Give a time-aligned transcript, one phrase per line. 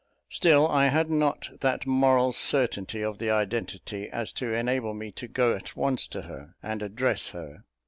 [0.29, 5.27] Still I had not that moral certainty of the identity, as to enable me to
[5.27, 7.65] go at once to her, and address her.